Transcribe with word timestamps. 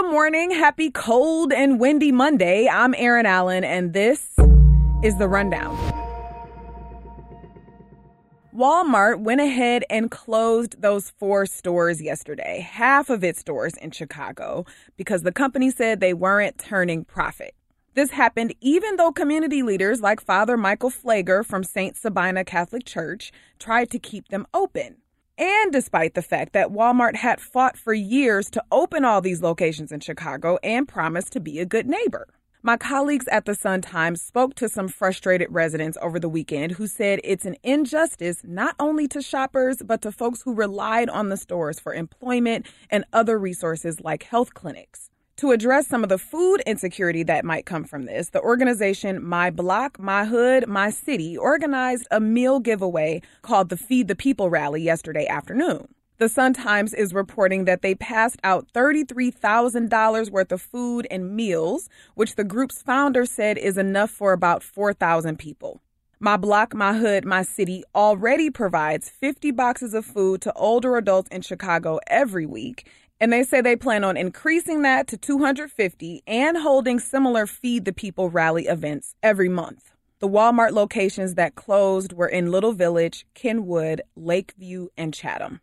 Good 0.00 0.12
morning. 0.12 0.50
Happy 0.50 0.90
cold 0.90 1.52
and 1.52 1.78
windy 1.78 2.10
Monday. 2.10 2.66
I'm 2.66 2.94
Erin 2.96 3.26
Allen, 3.26 3.64
and 3.64 3.92
this 3.92 4.34
is 5.04 5.18
the 5.18 5.28
rundown. 5.28 5.76
Walmart 8.56 9.20
went 9.20 9.42
ahead 9.42 9.84
and 9.90 10.10
closed 10.10 10.80
those 10.80 11.10
four 11.18 11.44
stores 11.44 12.00
yesterday, 12.00 12.60
half 12.60 13.10
of 13.10 13.22
its 13.22 13.40
stores 13.40 13.74
in 13.74 13.90
Chicago, 13.90 14.64
because 14.96 15.20
the 15.20 15.32
company 15.32 15.70
said 15.70 16.00
they 16.00 16.14
weren't 16.14 16.56
turning 16.56 17.04
profit. 17.04 17.54
This 17.92 18.12
happened 18.12 18.54
even 18.62 18.96
though 18.96 19.12
community 19.12 19.62
leaders 19.62 20.00
like 20.00 20.22
Father 20.22 20.56
Michael 20.56 20.90
Pfleger 20.90 21.44
from 21.44 21.62
St. 21.62 21.94
Sabina 21.94 22.42
Catholic 22.42 22.86
Church 22.86 23.32
tried 23.58 23.90
to 23.90 23.98
keep 23.98 24.28
them 24.28 24.46
open. 24.54 24.96
And 25.40 25.72
despite 25.72 26.12
the 26.12 26.20
fact 26.20 26.52
that 26.52 26.68
Walmart 26.68 27.16
had 27.16 27.40
fought 27.40 27.78
for 27.78 27.94
years 27.94 28.50
to 28.50 28.62
open 28.70 29.06
all 29.06 29.22
these 29.22 29.40
locations 29.40 29.90
in 29.90 30.00
Chicago 30.00 30.58
and 30.62 30.86
promised 30.86 31.32
to 31.32 31.40
be 31.40 31.58
a 31.60 31.64
good 31.64 31.86
neighbor. 31.86 32.28
My 32.62 32.76
colleagues 32.76 33.26
at 33.28 33.46
the 33.46 33.54
Sun 33.54 33.80
Times 33.80 34.20
spoke 34.20 34.54
to 34.56 34.68
some 34.68 34.86
frustrated 34.86 35.48
residents 35.50 35.96
over 36.02 36.20
the 36.20 36.28
weekend 36.28 36.72
who 36.72 36.86
said 36.86 37.20
it's 37.24 37.46
an 37.46 37.56
injustice 37.62 38.42
not 38.44 38.74
only 38.78 39.08
to 39.08 39.22
shoppers, 39.22 39.78
but 39.82 40.02
to 40.02 40.12
folks 40.12 40.42
who 40.42 40.52
relied 40.52 41.08
on 41.08 41.30
the 41.30 41.38
stores 41.38 41.80
for 41.80 41.94
employment 41.94 42.66
and 42.90 43.06
other 43.14 43.38
resources 43.38 43.98
like 44.02 44.24
health 44.24 44.52
clinics. 44.52 45.09
To 45.40 45.52
address 45.52 45.86
some 45.86 46.02
of 46.02 46.10
the 46.10 46.18
food 46.18 46.60
insecurity 46.66 47.22
that 47.22 47.46
might 47.46 47.64
come 47.64 47.84
from 47.84 48.04
this, 48.04 48.28
the 48.28 48.42
organization 48.42 49.24
My 49.24 49.48
Block, 49.48 49.98
My 49.98 50.26
Hood, 50.26 50.68
My 50.68 50.90
City 50.90 51.34
organized 51.34 52.06
a 52.10 52.20
meal 52.20 52.60
giveaway 52.60 53.22
called 53.40 53.70
the 53.70 53.78
Feed 53.78 54.08
the 54.08 54.14
People 54.14 54.50
rally 54.50 54.82
yesterday 54.82 55.26
afternoon. 55.26 55.88
The 56.18 56.28
Sun 56.28 56.52
Times 56.52 56.92
is 56.92 57.14
reporting 57.14 57.64
that 57.64 57.80
they 57.80 57.94
passed 57.94 58.38
out 58.44 58.70
$33,000 58.74 60.30
worth 60.30 60.52
of 60.52 60.60
food 60.60 61.06
and 61.10 61.34
meals, 61.34 61.88
which 62.14 62.34
the 62.34 62.44
group's 62.44 62.82
founder 62.82 63.24
said 63.24 63.56
is 63.56 63.78
enough 63.78 64.10
for 64.10 64.34
about 64.34 64.62
4,000 64.62 65.38
people. 65.38 65.80
My 66.22 66.36
Block, 66.36 66.74
My 66.74 66.92
Hood, 66.92 67.24
My 67.24 67.44
City 67.44 67.82
already 67.94 68.50
provides 68.50 69.08
50 69.08 69.52
boxes 69.52 69.94
of 69.94 70.04
food 70.04 70.42
to 70.42 70.52
older 70.52 70.98
adults 70.98 71.30
in 71.30 71.40
Chicago 71.40 71.98
every 72.08 72.44
week 72.44 72.86
and 73.20 73.32
they 73.32 73.42
say 73.42 73.60
they 73.60 73.76
plan 73.76 74.02
on 74.02 74.16
increasing 74.16 74.82
that 74.82 75.06
to 75.08 75.16
250 75.18 76.22
and 76.26 76.56
holding 76.56 76.98
similar 76.98 77.46
Feed 77.46 77.84
the 77.84 77.92
People 77.92 78.30
rally 78.30 78.66
events 78.66 79.14
every 79.22 79.48
month. 79.48 79.92
The 80.20 80.28
Walmart 80.28 80.72
locations 80.72 81.34
that 81.34 81.54
closed 81.54 82.12
were 82.12 82.28
in 82.28 82.50
Little 82.50 82.72
Village, 82.72 83.26
Kenwood, 83.34 84.02
Lakeview, 84.16 84.88
and 84.96 85.14
Chatham. 85.14 85.60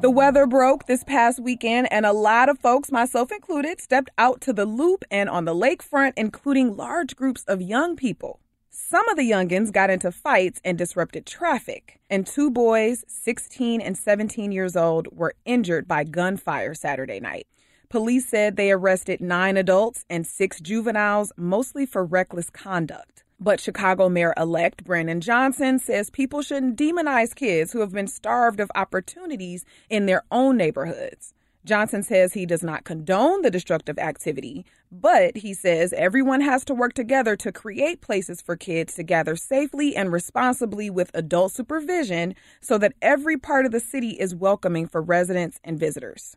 The 0.00 0.10
weather 0.10 0.46
broke 0.46 0.86
this 0.86 1.02
past 1.02 1.40
weekend, 1.40 1.90
and 1.90 2.04
a 2.04 2.12
lot 2.12 2.50
of 2.50 2.58
folks, 2.58 2.92
myself 2.92 3.32
included, 3.32 3.80
stepped 3.80 4.10
out 4.18 4.40
to 4.42 4.52
the 4.52 4.66
loop 4.66 5.02
and 5.10 5.30
on 5.30 5.46
the 5.46 5.54
lakefront, 5.54 6.12
including 6.16 6.76
large 6.76 7.16
groups 7.16 7.42
of 7.48 7.62
young 7.62 7.96
people. 7.96 8.38
Some 8.86 9.08
of 9.08 9.16
the 9.16 9.30
youngins 9.30 9.72
got 9.72 9.88
into 9.88 10.12
fights 10.12 10.60
and 10.62 10.76
disrupted 10.76 11.24
traffic, 11.24 12.00
and 12.10 12.26
two 12.26 12.50
boys, 12.50 13.02
16 13.08 13.80
and 13.80 13.96
17 13.96 14.52
years 14.52 14.76
old, 14.76 15.08
were 15.10 15.34
injured 15.46 15.88
by 15.88 16.04
gunfire 16.04 16.74
Saturday 16.74 17.18
night. 17.18 17.46
Police 17.88 18.28
said 18.28 18.56
they 18.56 18.70
arrested 18.70 19.22
nine 19.22 19.56
adults 19.56 20.04
and 20.10 20.26
six 20.26 20.60
juveniles, 20.60 21.32
mostly 21.38 21.86
for 21.86 22.04
reckless 22.04 22.50
conduct. 22.50 23.24
But 23.40 23.58
Chicago 23.58 24.10
Mayor 24.10 24.34
elect 24.36 24.84
Brandon 24.84 25.22
Johnson 25.22 25.78
says 25.78 26.10
people 26.10 26.42
shouldn't 26.42 26.78
demonize 26.78 27.34
kids 27.34 27.72
who 27.72 27.80
have 27.80 27.92
been 27.92 28.06
starved 28.06 28.60
of 28.60 28.70
opportunities 28.74 29.64
in 29.88 30.04
their 30.04 30.24
own 30.30 30.58
neighborhoods. 30.58 31.32
Johnson 31.64 32.02
says 32.02 32.34
he 32.34 32.44
does 32.44 32.62
not 32.62 32.84
condone 32.84 33.40
the 33.40 33.50
destructive 33.50 33.98
activity, 33.98 34.66
but 34.92 35.38
he 35.38 35.54
says 35.54 35.94
everyone 35.94 36.42
has 36.42 36.62
to 36.66 36.74
work 36.74 36.92
together 36.92 37.36
to 37.36 37.52
create 37.52 38.02
places 38.02 38.42
for 38.42 38.54
kids 38.54 38.94
to 38.94 39.02
gather 39.02 39.34
safely 39.34 39.96
and 39.96 40.12
responsibly 40.12 40.90
with 40.90 41.10
adult 41.14 41.52
supervision 41.52 42.34
so 42.60 42.76
that 42.76 42.92
every 43.00 43.38
part 43.38 43.64
of 43.64 43.72
the 43.72 43.80
city 43.80 44.10
is 44.10 44.34
welcoming 44.34 44.86
for 44.86 45.00
residents 45.00 45.58
and 45.64 45.80
visitors. 45.80 46.36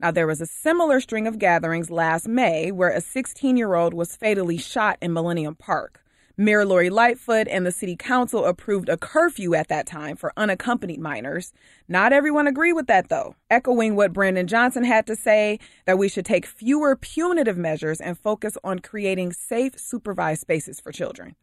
Now, 0.00 0.10
there 0.10 0.26
was 0.26 0.40
a 0.40 0.46
similar 0.46 1.00
string 1.00 1.26
of 1.26 1.38
gatherings 1.38 1.90
last 1.90 2.26
May 2.26 2.72
where 2.72 2.90
a 2.90 3.02
16 3.02 3.58
year 3.58 3.74
old 3.74 3.92
was 3.92 4.16
fatally 4.16 4.56
shot 4.56 4.96
in 5.02 5.12
Millennium 5.12 5.54
Park. 5.54 6.01
Mayor 6.42 6.64
Lori 6.64 6.90
Lightfoot 6.90 7.46
and 7.46 7.64
the 7.64 7.70
city 7.70 7.94
council 7.94 8.46
approved 8.46 8.88
a 8.88 8.96
curfew 8.96 9.54
at 9.54 9.68
that 9.68 9.86
time 9.86 10.16
for 10.16 10.32
unaccompanied 10.36 10.98
minors. 10.98 11.52
Not 11.86 12.12
everyone 12.12 12.48
agreed 12.48 12.72
with 12.72 12.88
that, 12.88 13.08
though, 13.08 13.36
echoing 13.48 13.94
what 13.94 14.12
Brandon 14.12 14.48
Johnson 14.48 14.82
had 14.82 15.06
to 15.06 15.14
say 15.14 15.60
that 15.86 15.98
we 15.98 16.08
should 16.08 16.26
take 16.26 16.44
fewer 16.44 16.96
punitive 16.96 17.56
measures 17.56 18.00
and 18.00 18.18
focus 18.18 18.58
on 18.64 18.80
creating 18.80 19.32
safe, 19.32 19.78
supervised 19.78 20.40
spaces 20.40 20.80
for 20.80 20.90
children. 20.90 21.36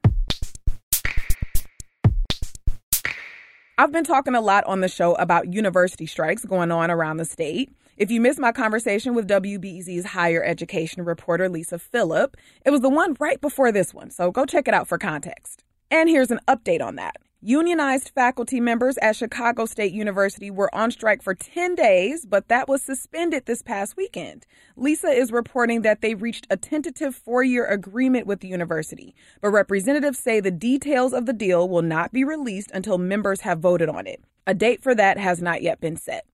I've 3.77 3.93
been 3.93 4.03
talking 4.03 4.35
a 4.35 4.41
lot 4.41 4.65
on 4.65 4.81
the 4.81 4.89
show 4.89 5.13
about 5.15 5.53
university 5.53 6.07
strikes 6.07 6.43
going 6.43 6.73
on 6.73 6.91
around 6.91 7.15
the 7.15 7.23
state. 7.23 7.71
If 7.99 8.09
you 8.09 8.21
missed 8.21 8.39
my 8.39 8.53
conversation 8.53 9.13
with 9.13 9.27
WBEZ's 9.27 10.05
higher 10.05 10.41
education 10.41 11.03
reporter 11.03 11.49
Lisa 11.49 11.77
Philip, 11.77 12.37
it 12.65 12.69
was 12.69 12.79
the 12.79 12.87
one 12.87 13.17
right 13.19 13.41
before 13.41 13.73
this 13.73 13.93
one, 13.93 14.09
so 14.09 14.31
go 14.31 14.45
check 14.45 14.69
it 14.69 14.73
out 14.73 14.87
for 14.87 14.97
context. 14.97 15.65
And 15.91 16.07
here's 16.07 16.31
an 16.31 16.39
update 16.47 16.81
on 16.81 16.95
that. 16.95 17.17
Unionized 17.41 18.11
faculty 18.15 18.61
members 18.61 18.97
at 19.01 19.17
Chicago 19.17 19.65
State 19.65 19.91
University 19.91 20.49
were 20.49 20.73
on 20.73 20.91
strike 20.91 21.21
for 21.21 21.35
10 21.35 21.75
days, 21.75 22.25
but 22.25 22.47
that 22.47 22.69
was 22.69 22.81
suspended 22.81 23.45
this 23.45 23.61
past 23.61 23.97
weekend. 23.97 24.45
Lisa 24.77 25.09
is 25.09 25.33
reporting 25.33 25.81
that 25.81 25.99
they 25.99 26.15
reached 26.15 26.47
a 26.49 26.55
tentative 26.55 27.13
four 27.13 27.43
year 27.43 27.65
agreement 27.65 28.25
with 28.25 28.39
the 28.39 28.47
university, 28.47 29.13
but 29.41 29.49
representatives 29.49 30.19
say 30.19 30.39
the 30.39 30.51
details 30.51 31.11
of 31.11 31.25
the 31.25 31.33
deal 31.33 31.67
will 31.67 31.81
not 31.81 32.13
be 32.13 32.23
released 32.23 32.71
until 32.73 32.97
members 32.97 33.41
have 33.41 33.59
voted 33.59 33.89
on 33.89 34.07
it. 34.07 34.23
A 34.47 34.53
date 34.53 34.81
for 34.81 34.95
that 34.95 35.17
has 35.17 35.41
not 35.41 35.61
yet 35.61 35.81
been 35.81 35.97
set. 35.97 36.25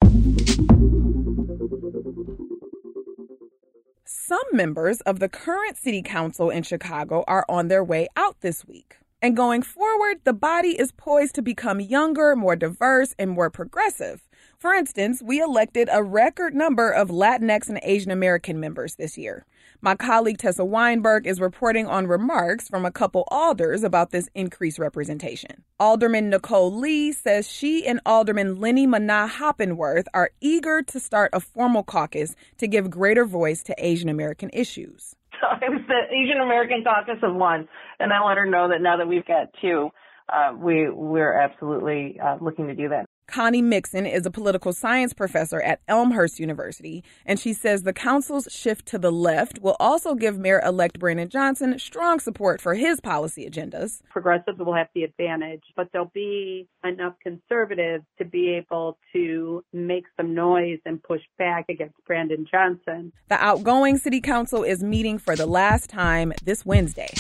Some 4.05 4.43
members 4.51 5.01
of 5.01 5.19
the 5.19 5.29
current 5.29 5.77
city 5.77 6.01
council 6.01 6.49
in 6.49 6.63
Chicago 6.63 7.23
are 7.27 7.45
on 7.47 7.67
their 7.67 7.83
way 7.83 8.07
out 8.15 8.41
this 8.41 8.65
week. 8.65 8.97
And 9.21 9.35
going 9.35 9.61
forward, 9.61 10.17
the 10.23 10.33
body 10.33 10.79
is 10.79 10.91
poised 10.91 11.35
to 11.35 11.41
become 11.41 11.79
younger, 11.79 12.35
more 12.35 12.55
diverse, 12.55 13.15
and 13.17 13.31
more 13.31 13.49
progressive. 13.49 14.24
For 14.65 14.73
instance, 14.73 15.21
we 15.21 15.39
elected 15.39 15.89
a 15.91 16.01
record 16.01 16.55
number 16.55 16.89
of 16.89 17.09
Latinx 17.09 17.69
and 17.69 17.79
Asian 17.83 18.09
American 18.09 18.59
members 18.59 18.95
this 18.95 19.15
year. 19.15 19.45
My 19.79 19.93
colleague 19.93 20.39
Tessa 20.39 20.65
Weinberg 20.65 21.27
is 21.27 21.39
reporting 21.39 21.85
on 21.85 22.07
remarks 22.07 22.67
from 22.67 22.83
a 22.83 22.89
couple 22.89 23.25
alders 23.27 23.83
about 23.83 24.09
this 24.09 24.27
increased 24.33 24.79
representation. 24.79 25.61
Alderman 25.79 26.31
Nicole 26.31 26.73
Lee 26.73 27.11
says 27.11 27.47
she 27.47 27.85
and 27.85 28.01
Alderman 28.07 28.59
Leni 28.59 28.87
Manaa-Hoppenworth 28.87 30.07
are 30.15 30.31
eager 30.41 30.81
to 30.81 30.99
start 30.99 31.29
a 31.31 31.39
formal 31.39 31.83
caucus 31.83 32.35
to 32.57 32.67
give 32.67 32.89
greater 32.89 33.25
voice 33.25 33.61
to 33.61 33.75
Asian 33.77 34.09
American 34.09 34.49
issues. 34.51 35.15
So 35.39 35.45
it 35.61 35.69
was 35.69 35.81
the 35.87 36.11
Asian 36.11 36.41
American 36.41 36.83
caucus 36.83 37.21
of 37.21 37.35
one, 37.35 37.67
and 37.99 38.11
I 38.11 38.25
let 38.25 38.37
her 38.37 38.47
know 38.47 38.69
that 38.69 38.81
now 38.81 38.97
that 38.97 39.07
we've 39.07 39.27
got 39.27 39.49
two, 39.61 39.91
uh, 40.27 40.53
we 40.57 40.89
we're 40.89 41.33
absolutely 41.33 42.19
uh, 42.19 42.37
looking 42.41 42.65
to 42.65 42.73
do 42.73 42.89
that. 42.89 43.04
Connie 43.35 43.61
Mixon 43.61 44.05
is 44.05 44.25
a 44.25 44.31
political 44.31 44.71
science 44.71 45.13
professor 45.13 45.59
at 45.59 45.81
Elmhurst 45.89 46.39
University, 46.39 47.03
and 47.25 47.37
she 47.37 47.51
says 47.51 47.83
the 47.83 47.91
council's 47.91 48.47
shift 48.49 48.85
to 48.85 48.97
the 48.97 49.11
left 49.11 49.59
will 49.59 49.75
also 49.77 50.15
give 50.15 50.37
Mayor 50.37 50.61
elect 50.65 50.99
Brandon 50.99 51.27
Johnson 51.27 51.77
strong 51.77 52.21
support 52.21 52.61
for 52.61 52.75
his 52.75 53.01
policy 53.01 53.45
agendas. 53.45 54.01
Progressives 54.09 54.57
will 54.57 54.73
have 54.73 54.87
the 54.95 55.03
advantage, 55.03 55.63
but 55.75 55.89
there'll 55.91 56.13
be 56.13 56.69
enough 56.85 57.15
conservatives 57.21 58.05
to 58.19 58.23
be 58.23 58.51
able 58.51 58.97
to 59.11 59.61
make 59.73 60.05
some 60.15 60.33
noise 60.33 60.79
and 60.85 61.03
push 61.03 61.23
back 61.37 61.65
against 61.67 61.95
Brandon 62.07 62.47
Johnson. 62.49 63.11
The 63.27 63.35
outgoing 63.35 63.97
city 63.97 64.21
council 64.21 64.63
is 64.63 64.81
meeting 64.81 65.17
for 65.17 65.35
the 65.35 65.45
last 65.45 65.89
time 65.89 66.31
this 66.41 66.65
Wednesday. 66.65 67.13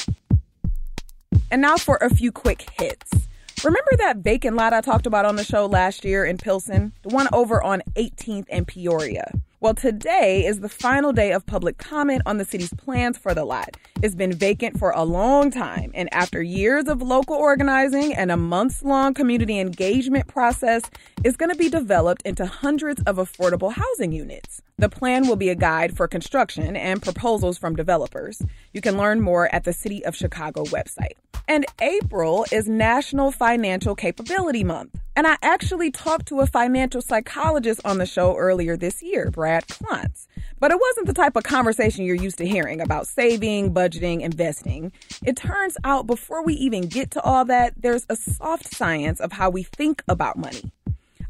And 1.51 1.61
now 1.61 1.75
for 1.75 1.97
a 1.97 2.09
few 2.09 2.31
quick 2.31 2.69
hits. 2.79 3.27
Remember 3.65 3.97
that 3.97 4.17
vacant 4.17 4.55
lot 4.55 4.73
I 4.73 4.81
talked 4.81 5.07
about 5.07 5.25
on 5.25 5.37
the 5.37 5.43
show 5.43 5.65
last 5.65 6.05
year 6.05 6.23
in 6.23 6.37
Pilsen? 6.37 6.93
The 7.01 7.09
one 7.09 7.27
over 7.33 7.63
on 7.63 7.81
18th 7.95 8.45
and 8.51 8.67
Peoria. 8.67 9.31
Well, 9.59 9.73
today 9.73 10.45
is 10.45 10.59
the 10.59 10.69
final 10.69 11.11
day 11.11 11.31
of 11.31 11.47
public 11.47 11.79
comment 11.79 12.21
on 12.27 12.37
the 12.37 12.45
city's 12.45 12.71
plans 12.75 13.17
for 13.17 13.33
the 13.33 13.43
lot. 13.43 13.75
It's 14.03 14.13
been 14.13 14.33
vacant 14.33 14.77
for 14.77 14.91
a 14.91 15.03
long 15.03 15.49
time, 15.49 15.89
and 15.95 16.13
after 16.13 16.43
years 16.43 16.87
of 16.87 17.01
local 17.01 17.37
organizing 17.37 18.13
and 18.13 18.31
a 18.31 18.37
months 18.37 18.83
long 18.83 19.15
community 19.15 19.59
engagement 19.59 20.27
process, 20.27 20.83
it's 21.23 21.35
going 21.35 21.49
to 21.49 21.57
be 21.57 21.67
developed 21.67 22.21
into 22.21 22.45
hundreds 22.45 23.01
of 23.07 23.15
affordable 23.15 23.73
housing 23.73 24.11
units. 24.11 24.61
The 24.77 24.89
plan 24.89 25.25
will 25.25 25.37
be 25.37 25.47
a 25.47 25.55
guide 25.55 25.95
for 25.95 26.05
construction 26.05 26.75
and 26.75 27.01
proposals 27.01 27.57
from 27.57 27.77
developers. 27.77 28.41
You 28.73 28.81
can 28.81 28.97
learn 28.97 29.21
more 29.21 29.47
at 29.55 29.63
the 29.63 29.71
City 29.71 30.03
of 30.03 30.17
Chicago 30.17 30.65
website. 30.65 31.13
And 31.47 31.65
April 31.81 32.45
is 32.51 32.67
National 32.67 33.31
Financial 33.31 33.95
Capability 33.95 34.65
Month. 34.65 34.99
And 35.15 35.25
I 35.25 35.37
actually 35.41 35.91
talked 35.91 36.27
to 36.27 36.41
a 36.41 36.47
financial 36.47 37.01
psychologist 37.01 37.79
on 37.85 37.99
the 37.99 38.05
show 38.05 38.35
earlier 38.35 38.75
this 38.75 39.01
year, 39.01 39.31
Brad 39.31 39.65
Klontz. 39.67 40.27
But 40.59 40.71
it 40.71 40.79
wasn't 40.81 41.07
the 41.07 41.13
type 41.13 41.37
of 41.37 41.43
conversation 41.43 42.03
you're 42.03 42.15
used 42.15 42.39
to 42.39 42.47
hearing 42.47 42.81
about 42.81 43.07
saving, 43.07 43.73
budgeting, 43.73 44.21
investing. 44.21 44.91
It 45.23 45.37
turns 45.37 45.77
out 45.85 46.05
before 46.05 46.43
we 46.43 46.53
even 46.55 46.89
get 46.89 47.11
to 47.11 47.21
all 47.21 47.45
that, 47.45 47.75
there's 47.77 48.05
a 48.09 48.17
soft 48.17 48.75
science 48.75 49.21
of 49.21 49.31
how 49.31 49.49
we 49.49 49.63
think 49.63 50.03
about 50.09 50.37
money. 50.37 50.73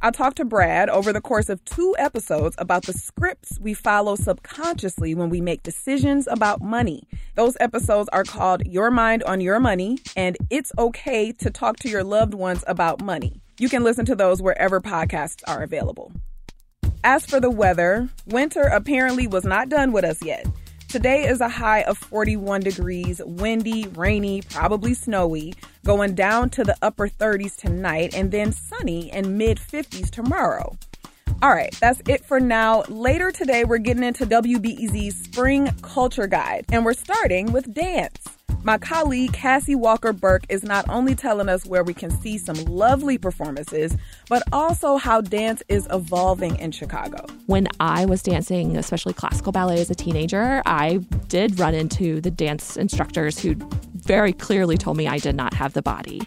I 0.01 0.11
talked 0.11 0.37
to 0.37 0.45
Brad 0.45 0.89
over 0.89 1.13
the 1.13 1.21
course 1.21 1.49
of 1.49 1.63
two 1.65 1.95
episodes 1.97 2.55
about 2.59 2.83
the 2.83 2.93
scripts 2.93 3.59
we 3.59 3.73
follow 3.73 4.15
subconsciously 4.15 5.15
when 5.15 5.29
we 5.29 5.41
make 5.41 5.63
decisions 5.63 6.27
about 6.27 6.61
money. 6.61 7.07
Those 7.35 7.57
episodes 7.59 8.09
are 8.11 8.23
called 8.23 8.65
Your 8.65 8.91
Mind 8.91 9.23
on 9.23 9.41
Your 9.41 9.59
Money 9.59 9.99
and 10.15 10.37
It's 10.49 10.71
Okay 10.77 11.31
to 11.33 11.49
Talk 11.49 11.77
to 11.77 11.89
Your 11.89 12.03
Loved 12.03 12.33
Ones 12.33 12.63
About 12.67 13.01
Money. 13.01 13.41
You 13.59 13.69
can 13.69 13.83
listen 13.83 14.05
to 14.05 14.15
those 14.15 14.41
wherever 14.41 14.81
podcasts 14.81 15.41
are 15.47 15.63
available. 15.63 16.11
As 17.03 17.25
for 17.25 17.39
the 17.39 17.51
weather, 17.51 18.09
winter 18.25 18.63
apparently 18.63 19.27
was 19.27 19.45
not 19.45 19.69
done 19.69 19.91
with 19.91 20.03
us 20.03 20.21
yet. 20.23 20.45
Today 20.95 21.27
is 21.27 21.41
a 21.41 21.49
high 21.49 21.81
of 21.81 21.97
41 21.97 22.61
degrees, 22.61 23.21
windy, 23.25 23.85
rainy, 23.95 24.41
probably 24.41 24.93
snowy, 24.93 25.53
going 25.83 26.15
down 26.15 26.49
to 26.51 26.63
the 26.63 26.77
upper 26.81 27.09
30s 27.09 27.57
tonight, 27.57 28.15
and 28.15 28.31
then 28.31 28.53
sunny 28.53 29.11
and 29.11 29.37
mid 29.37 29.57
50s 29.57 30.09
tomorrow. 30.09 30.77
All 31.41 31.49
right, 31.49 31.75
that's 31.81 32.01
it 32.07 32.23
for 32.23 32.39
now. 32.39 32.83
Later 32.83 33.33
today, 33.33 33.65
we're 33.65 33.79
getting 33.79 34.05
into 34.05 34.25
WBEZ's 34.25 35.17
Spring 35.17 35.69
Culture 35.81 36.27
Guide, 36.27 36.63
and 36.71 36.85
we're 36.85 36.93
starting 36.93 37.51
with 37.51 37.73
dance. 37.73 38.34
My 38.65 38.79
colleague 38.79 39.31
Cassie 39.31 39.75
Walker 39.75 40.11
Burke 40.11 40.47
is 40.49 40.63
not 40.63 40.89
only 40.89 41.13
telling 41.13 41.49
us 41.49 41.67
where 41.67 41.83
we 41.83 41.93
can 41.93 42.09
see 42.09 42.39
some 42.39 42.55
lovely 42.65 43.15
performances, 43.19 43.95
but 44.27 44.41
also 44.51 44.97
how 44.97 45.21
dance 45.21 45.61
is 45.69 45.87
evolving 45.91 46.55
in 46.55 46.71
Chicago. 46.71 47.27
When 47.45 47.67
I 47.79 48.05
was 48.05 48.23
dancing, 48.23 48.75
especially 48.75 49.13
classical 49.13 49.51
ballet 49.51 49.81
as 49.81 49.91
a 49.91 49.95
teenager, 49.95 50.63
I 50.65 50.97
did 51.27 51.59
run 51.59 51.75
into 51.75 52.19
the 52.21 52.31
dance 52.31 52.75
instructors 52.75 53.37
who 53.37 53.53
very 53.93 54.33
clearly 54.33 54.77
told 54.77 54.97
me 54.97 55.07
I 55.07 55.19
did 55.19 55.35
not 55.35 55.53
have 55.53 55.73
the 55.73 55.83
body. 55.83 56.23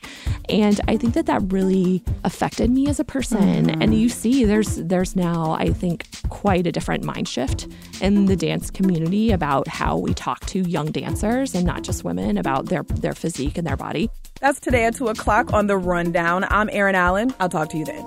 And 0.48 0.80
I 0.88 0.96
think 0.96 1.14
that 1.14 1.26
that 1.26 1.42
really 1.52 2.02
affected 2.24 2.70
me 2.70 2.88
as 2.88 2.98
a 2.98 3.04
person. 3.04 3.66
Mm-hmm. 3.66 3.82
And 3.82 3.94
you 3.94 4.08
see 4.08 4.44
there's 4.44 4.76
there's 4.76 5.16
now 5.16 5.52
I 5.52 5.70
think 5.70 6.06
quite 6.28 6.66
a 6.66 6.72
different 6.72 7.04
mind 7.04 7.28
shift 7.28 7.66
in 8.00 8.26
the 8.26 8.36
dance 8.36 8.70
community 8.70 9.30
about 9.30 9.68
how 9.68 9.98
we 9.98 10.14
talk 10.14 10.40
to 10.46 10.60
young 10.60 10.90
dancers 10.90 11.54
and 11.54 11.66
not 11.66 11.82
just 11.82 12.04
women 12.04 12.38
about 12.38 12.66
their 12.66 12.82
their 12.82 13.14
physique 13.14 13.58
and 13.58 13.66
their 13.66 13.76
body. 13.76 14.08
That's 14.40 14.60
today 14.60 14.84
at 14.84 14.94
2 14.94 15.08
o'clock 15.08 15.52
on 15.52 15.66
The 15.66 15.76
Rundown. 15.76 16.44
I'm 16.48 16.70
Erin 16.70 16.94
Allen. 16.94 17.34
I'll 17.40 17.48
talk 17.48 17.70
to 17.70 17.78
you 17.78 17.84
then. 17.84 18.06